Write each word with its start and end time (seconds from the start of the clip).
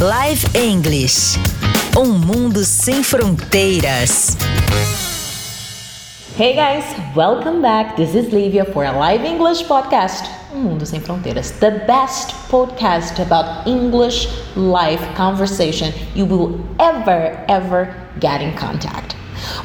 Live 0.00 0.46
English. 0.54 1.36
Um 1.94 2.18
mundo 2.18 2.64
sem 2.64 3.02
fronteiras. 3.02 4.34
Hey 6.38 6.54
guys, 6.54 6.86
welcome 7.14 7.60
back. 7.60 7.96
This 7.96 8.14
is 8.14 8.32
Livia 8.32 8.64
for 8.64 8.86
a 8.86 8.92
live 8.92 9.26
English 9.26 9.62
podcast. 9.64 10.24
Um 10.54 10.62
Mundo 10.62 10.86
Sem 10.86 11.02
Fronteiras, 11.02 11.50
the 11.60 11.84
best 11.86 12.30
podcast 12.48 13.20
about 13.20 13.66
English 13.68 14.26
life 14.56 15.04
conversation 15.16 15.92
you 16.14 16.24
will 16.24 16.58
ever, 16.78 17.44
ever 17.46 17.94
get 18.20 18.40
in 18.40 18.56
contact. 18.56 19.09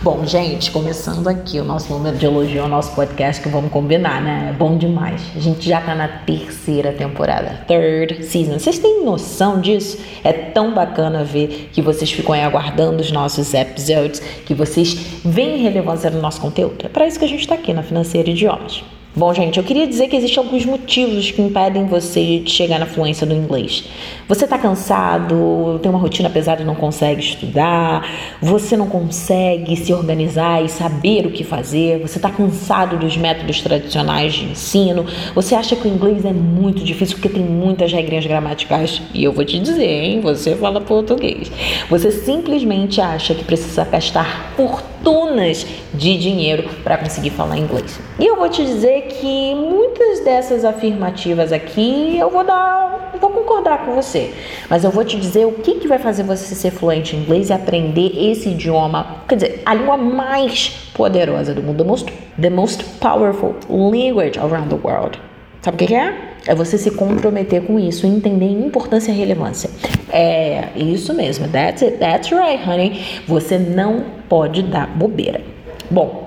Bom, 0.01 0.25
gente, 0.25 0.71
começando 0.71 1.27
aqui 1.27 1.59
o 1.59 1.63
nosso 1.63 1.91
momento 1.91 2.17
de 2.17 2.25
elogio 2.25 2.61
ao 2.61 2.67
nosso 2.67 2.93
podcast, 2.93 3.41
que 3.41 3.49
vamos 3.49 3.71
combinar, 3.71 4.21
né? 4.21 4.51
É 4.51 4.53
bom 4.53 4.77
demais. 4.77 5.21
A 5.35 5.39
gente 5.39 5.67
já 5.67 5.81
tá 5.81 5.95
na 5.95 6.07
terceira 6.07 6.91
temporada, 6.91 7.65
third 7.67 8.23
season. 8.23 8.59
Vocês 8.59 8.79
têm 8.79 9.03
noção 9.03 9.59
disso? 9.59 9.97
É 10.23 10.31
tão 10.31 10.73
bacana 10.73 11.23
ver 11.23 11.69
que 11.73 11.81
vocês 11.81 12.11
ficam 12.11 12.33
aí 12.33 12.43
aguardando 12.43 13.01
os 13.01 13.11
nossos 13.11 13.53
episódios, 13.53 14.19
que 14.19 14.53
vocês 14.53 14.93
veem 15.23 15.63
relevância 15.63 16.09
no 16.09 16.21
nosso 16.21 16.39
conteúdo. 16.41 16.85
É 16.85 16.89
para 16.89 17.07
isso 17.07 17.19
que 17.19 17.25
a 17.25 17.29
gente 17.29 17.47
tá 17.47 17.55
aqui 17.55 17.73
na 17.73 17.83
Financeira 17.83 18.29
Idiomas. 18.29 18.83
Bom, 19.17 19.33
gente, 19.33 19.57
eu 19.57 19.63
queria 19.63 19.87
dizer 19.87 20.09
que 20.09 20.15
existem 20.17 20.43
alguns 20.43 20.65
motivos 20.65 21.31
que 21.31 21.41
impedem 21.41 21.85
você 21.85 22.39
de 22.39 22.51
chegar 22.51 22.77
na 22.77 22.85
fluência 22.85 23.25
do 23.25 23.33
inglês. 23.33 23.85
Você 24.27 24.43
está 24.43 24.57
cansado, 24.57 25.79
tem 25.81 25.89
uma 25.89 25.97
rotina 25.97 26.29
pesada 26.29 26.61
e 26.61 26.65
não 26.65 26.75
consegue 26.75 27.21
estudar, 27.21 28.05
você 28.41 28.75
não 28.75 28.89
consegue 28.89 29.77
se 29.77 29.93
organizar 29.93 30.65
e 30.65 30.67
saber 30.67 31.25
o 31.25 31.31
que 31.31 31.45
fazer, 31.45 31.99
você 31.99 32.17
está 32.17 32.29
cansado 32.29 32.97
dos 32.97 33.15
métodos 33.15 33.61
tradicionais 33.61 34.33
de 34.33 34.47
ensino, 34.47 35.05
você 35.33 35.55
acha 35.55 35.77
que 35.77 35.87
o 35.87 35.91
inglês 35.91 36.25
é 36.25 36.33
muito 36.33 36.83
difícil 36.83 37.15
porque 37.15 37.29
tem 37.29 37.43
muitas 37.43 37.93
regrinhas 37.93 38.25
gramaticais. 38.25 39.01
E 39.13 39.23
eu 39.23 39.31
vou 39.31 39.45
te 39.45 39.57
dizer, 39.59 40.03
hein, 40.03 40.19
você 40.19 40.57
fala 40.57 40.81
português. 40.81 41.49
Você 41.89 42.11
simplesmente 42.11 42.99
acha 42.99 43.33
que 43.33 43.45
precisa 43.45 43.85
gastar 43.85 44.53
fortunas 45.05 45.65
de 45.93 46.17
dinheiro 46.17 46.67
para 46.83 46.97
conseguir 46.97 47.29
falar 47.29 47.57
inglês. 47.57 47.99
E 48.19 48.25
eu 48.25 48.35
vou 48.35 48.49
te 48.49 48.65
dizer 48.65 49.03
que 49.03 49.53
muitas 49.53 50.21
dessas 50.21 50.65
afirmativas 50.65 51.51
aqui 51.51 52.17
eu 52.17 52.29
vou 52.31 52.43
dar, 52.43 53.11
vou 53.21 53.29
concordar 53.29 53.85
com 53.85 53.93
você, 53.93 54.33
mas 54.67 54.83
eu 54.83 54.89
vou 54.89 55.05
te 55.05 55.17
dizer 55.17 55.45
o 55.45 55.51
que, 55.51 55.75
que 55.75 55.87
vai 55.87 55.99
fazer 55.99 56.23
você 56.23 56.55
ser 56.55 56.71
fluente 56.71 57.15
em 57.15 57.19
inglês 57.19 57.49
e 57.49 57.53
aprender 57.53 58.31
esse 58.31 58.49
idioma, 58.49 59.23
quer 59.27 59.35
dizer, 59.35 59.61
a 59.63 59.75
língua 59.75 59.95
mais 59.95 60.69
poderosa 60.95 61.53
do 61.53 61.61
mundo, 61.61 61.77
the 61.77 61.83
most, 61.83 62.13
the 62.41 62.49
most 62.49 62.83
powerful 62.99 63.55
language 63.69 64.39
around 64.39 64.69
the 64.69 64.87
world. 64.87 65.19
Sabe 65.65 65.83
o 65.83 65.87
que 65.87 65.95
é? 65.95 66.35
É 66.45 66.53
você 66.53 66.77
se 66.77 66.91
comprometer 66.91 67.59
com 67.63 67.79
isso, 67.79 68.05
entender 68.05 68.45
importância 68.45 69.11
e 69.11 69.15
relevância. 69.15 69.67
É 70.11 70.69
isso 70.75 71.11
mesmo, 71.11 71.47
that's 71.47 71.81
it, 71.81 71.97
that's 71.97 72.29
right, 72.29 72.63
honey. 72.69 73.01
Você 73.27 73.57
não 73.57 74.05
pode 74.29 74.61
dar 74.61 74.85
bobeira. 74.85 75.41
Bom, 75.89 76.23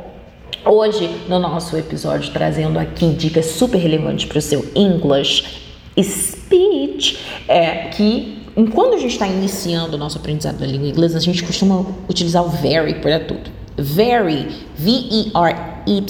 Hoje, 0.64 1.08
no 1.28 1.38
nosso 1.38 1.76
episódio, 1.76 2.32
trazendo 2.32 2.80
aqui 2.80 3.10
dicas 3.10 3.46
super 3.46 3.78
relevantes 3.78 4.24
para 4.24 4.38
o 4.38 4.42
seu 4.42 4.66
English 4.74 5.44
speech, 6.02 7.16
é 7.46 7.86
que 7.90 8.42
quando 8.74 8.94
a 8.94 8.98
gente 8.98 9.12
está 9.12 9.26
iniciando 9.26 9.94
o 9.94 9.98
nosso 9.98 10.18
aprendizado 10.18 10.58
da 10.58 10.66
língua 10.66 10.88
inglesa, 10.88 11.16
a 11.16 11.20
gente 11.20 11.44
costuma 11.44 11.86
utilizar 12.08 12.44
o 12.44 12.48
very 12.48 12.94
para 12.94 13.20
tudo. 13.20 13.57
Very, 13.78 14.48
V-E-R-Y, 14.76 16.04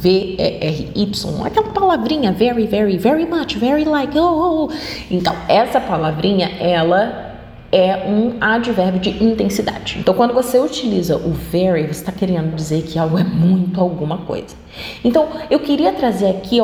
V-E-R-Y, 0.00 1.46
aquela 1.46 1.68
palavrinha 1.68 2.32
very, 2.32 2.66
very, 2.66 2.96
very 2.96 3.26
much, 3.26 3.56
very 3.56 3.84
like, 3.84 4.16
oh, 4.18 4.68
oh. 4.68 4.72
Então, 5.10 5.34
essa 5.48 5.80
palavrinha, 5.80 6.48
ela 6.60 7.26
é 7.72 8.08
um 8.08 8.36
advérbio 8.40 9.00
de 9.00 9.22
intensidade. 9.22 9.98
Então, 9.98 10.14
quando 10.14 10.32
você 10.32 10.58
utiliza 10.58 11.16
o 11.16 11.32
very, 11.32 11.82
você 11.82 12.00
está 12.00 12.12
querendo 12.12 12.54
dizer 12.54 12.82
que 12.82 12.98
algo 12.98 13.18
é 13.18 13.24
muito 13.24 13.80
alguma 13.80 14.18
coisa. 14.18 14.54
Então, 15.04 15.28
eu 15.50 15.58
queria 15.58 15.92
trazer 15.92 16.30
aqui 16.30 16.60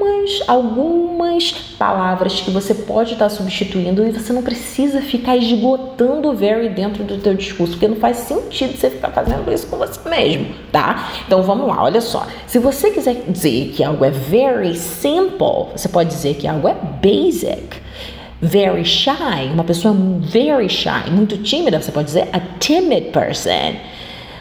algumas, 0.00 0.42
algumas 0.48 1.52
palavras 1.78 2.40
que 2.40 2.50
você 2.50 2.74
pode 2.74 3.12
estar 3.12 3.28
substituindo 3.28 4.06
e 4.06 4.10
você 4.10 4.32
não 4.32 4.42
precisa 4.42 5.00
ficar 5.02 5.36
esgotando 5.36 6.30
o 6.30 6.34
very 6.34 6.68
dentro 6.70 7.04
do 7.04 7.18
teu 7.18 7.34
discurso, 7.34 7.72
porque 7.72 7.88
não 7.88 7.96
faz 7.96 8.18
sentido 8.18 8.76
você 8.76 8.90
ficar 8.90 9.10
fazendo 9.10 9.52
isso 9.52 9.66
com 9.66 9.76
você 9.76 10.00
mesmo, 10.08 10.46
tá? 10.72 11.10
Então, 11.26 11.42
vamos 11.42 11.68
lá, 11.68 11.82
olha 11.82 12.00
só. 12.00 12.26
Se 12.46 12.58
você 12.58 12.90
quiser 12.90 13.24
dizer 13.28 13.72
que 13.74 13.84
algo 13.84 14.04
é 14.04 14.10
very 14.10 14.74
simple, 14.74 15.68
você 15.74 15.88
pode 15.88 16.08
dizer 16.08 16.34
que 16.34 16.46
algo 16.46 16.68
é 16.68 16.74
basic 16.74 17.80
very 18.42 18.84
shy, 18.84 19.50
uma 19.52 19.64
pessoa 19.64 19.94
very 20.20 20.68
shy, 20.68 21.10
muito 21.10 21.36
tímida, 21.38 21.80
você 21.80 21.92
pode 21.92 22.06
dizer 22.06 22.28
a 22.32 22.40
timid 22.58 23.10
person. 23.12 23.76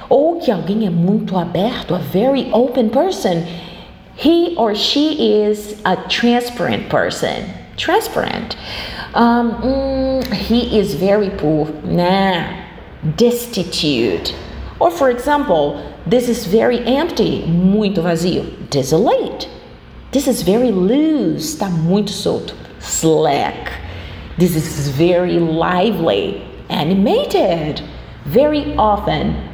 Ou 0.07 0.37
que 0.37 0.49
alguém 0.49 0.87
é 0.87 0.89
muito 0.89 1.37
aberto, 1.37 1.93
a 1.93 1.99
very 1.99 2.49
open 2.51 2.89
person. 2.89 3.43
He 4.19 4.53
or 4.57 4.75
she 4.75 5.43
is 5.43 5.81
a 5.85 5.95
transparent 6.09 6.89
person. 6.89 7.53
Transparent. 7.77 8.57
Um, 9.13 9.53
mm, 9.61 10.33
he 10.33 10.77
is 10.77 10.95
very 10.95 11.29
poor. 11.29 11.69
Nah. 11.85 12.65
Destitute. 13.15 14.35
Or 14.81 14.91
for 14.91 15.09
example, 15.09 15.95
this 16.05 16.27
is 16.27 16.47
very 16.47 16.79
empty. 16.79 17.45
Muito 17.45 18.01
vazio. 18.01 18.43
Desolate. 18.69 19.47
This 20.11 20.27
is 20.27 20.41
very 20.41 20.71
loose. 20.71 21.55
Está 21.55 21.69
muito 21.71 22.09
solto. 22.09 22.53
Slack. 22.79 23.71
This 24.37 24.53
is 24.53 24.89
very 24.89 25.39
lively, 25.39 26.45
animated, 26.69 27.81
very 28.25 28.75
often, 28.75 29.49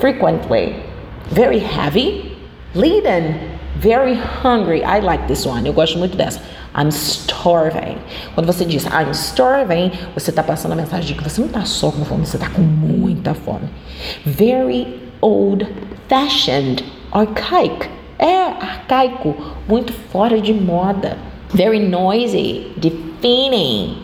frequently, 0.00 0.82
very 1.28 1.60
heavy, 1.60 2.36
laden, 2.74 3.58
very 3.76 4.14
hungry. 4.14 4.82
I 4.84 5.00
like 5.00 5.26
this 5.26 5.46
one. 5.46 5.66
Eu 5.66 5.72
gosto 5.72 5.98
muito 5.98 6.16
dessa. 6.16 6.40
I'm 6.74 6.88
starving. 6.88 7.98
Quando 8.34 8.46
você 8.46 8.64
diz 8.64 8.86
I'm 8.86 9.10
starving, 9.10 9.92
você 10.14 10.30
está 10.30 10.42
passando 10.42 10.72
a 10.72 10.76
mensagem 10.76 11.06
de 11.06 11.14
que 11.14 11.28
você 11.28 11.40
não 11.40 11.48
está 11.48 11.64
só 11.64 11.90
com 11.90 12.04
fome, 12.04 12.26
você 12.26 12.36
está 12.36 12.48
com 12.48 12.62
muita 12.62 13.34
fome. 13.34 13.68
Very 14.24 15.00
old 15.20 15.66
fashioned, 16.08 16.84
archaic. 17.12 17.88
É 18.18 18.44
arcaico, 18.44 19.34
muito 19.68 19.92
fora 19.92 20.40
de 20.40 20.54
moda. 20.54 21.18
Very 21.50 21.80
noisy, 21.80 22.72
deafening. 22.78 24.02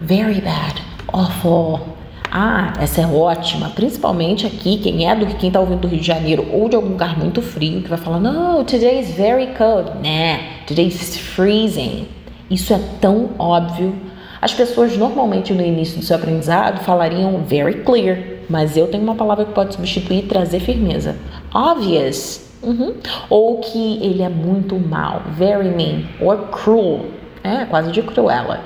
Very 0.00 0.40
bad, 0.40 0.80
awful. 1.12 1.91
Ah, 2.34 2.72
essa 2.80 3.02
é 3.02 3.06
ótima, 3.06 3.68
principalmente 3.68 4.46
aqui, 4.46 4.78
quem 4.78 5.06
é 5.06 5.14
do 5.14 5.26
quem 5.26 5.48
está 5.48 5.60
ouvindo 5.60 5.80
do 5.80 5.88
Rio 5.88 6.00
de 6.00 6.06
Janeiro 6.06 6.46
ou 6.50 6.66
de 6.66 6.74
algum 6.74 6.88
lugar 6.88 7.18
muito 7.18 7.42
frio, 7.42 7.82
que 7.82 7.90
vai 7.90 7.98
falar, 7.98 8.18
no, 8.20 8.64
today 8.64 9.00
is 9.00 9.10
very 9.10 9.48
cold. 9.48 9.90
Nah, 10.02 10.38
today 10.66 10.86
is 10.86 11.18
freezing. 11.18 12.08
Isso 12.50 12.72
é 12.72 12.80
tão 13.02 13.32
óbvio. 13.38 13.94
As 14.40 14.54
pessoas 14.54 14.96
normalmente 14.96 15.52
no 15.52 15.60
início 15.62 15.98
do 15.98 16.04
seu 16.06 16.16
aprendizado 16.16 16.82
falariam 16.82 17.42
very 17.44 17.82
clear, 17.82 18.18
mas 18.48 18.78
eu 18.78 18.86
tenho 18.86 19.02
uma 19.02 19.14
palavra 19.14 19.44
que 19.44 19.52
pode 19.52 19.74
substituir 19.74 20.22
trazer 20.22 20.60
firmeza. 20.60 21.16
Obvious. 21.52 22.50
Uhum. 22.62 22.94
Ou 23.28 23.58
que 23.58 23.98
ele 24.02 24.22
é 24.22 24.30
muito 24.30 24.78
mal, 24.78 25.22
very 25.36 25.68
mean, 25.68 26.04
or 26.18 26.48
cruel, 26.48 27.04
é, 27.42 27.64
quase 27.64 27.90
de 27.90 28.02
cruela. 28.02 28.60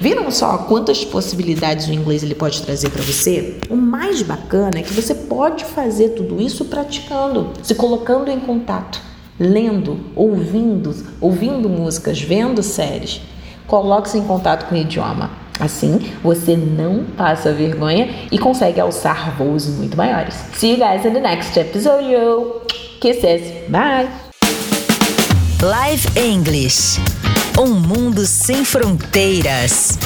Viram 0.00 0.30
só 0.30 0.58
quantas 0.58 1.04
possibilidades 1.04 1.86
o 1.88 1.92
inglês 1.92 2.22
ele 2.22 2.34
pode 2.34 2.62
trazer 2.62 2.90
para 2.90 3.02
você? 3.02 3.58
O 3.70 3.76
mais 3.76 4.22
bacana 4.22 4.78
é 4.78 4.82
que 4.82 4.92
você 4.92 5.14
pode 5.14 5.64
fazer 5.64 6.10
tudo 6.10 6.40
isso 6.40 6.64
praticando, 6.64 7.50
se 7.62 7.74
colocando 7.74 8.30
em 8.30 8.40
contato, 8.40 9.00
lendo, 9.38 10.00
ouvindo, 10.14 10.94
ouvindo 11.20 11.68
músicas, 11.68 12.20
vendo 12.20 12.62
séries. 12.62 13.20
Coloque-se 13.66 14.18
em 14.18 14.24
contato 14.24 14.68
com 14.68 14.74
o 14.74 14.78
idioma. 14.78 15.30
Assim, 15.58 16.12
você 16.22 16.56
não 16.56 17.04
passa 17.04 17.52
vergonha 17.52 18.10
e 18.30 18.38
consegue 18.38 18.78
alçar 18.78 19.36
voos 19.36 19.66
muito 19.68 19.96
maiores. 19.96 20.34
See 20.52 20.72
you 20.72 20.76
guys 20.76 21.04
in 21.04 21.12
the 21.12 21.20
next 21.20 21.58
episode. 21.58 22.04
Kisses. 23.00 23.68
Bye. 23.68 24.25
Live 25.66 26.06
English. 26.14 27.00
Um 27.58 27.74
mundo 27.74 28.24
sem 28.24 28.64
fronteiras. 28.64 29.98